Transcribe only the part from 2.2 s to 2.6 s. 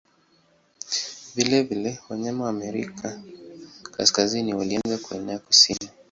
wa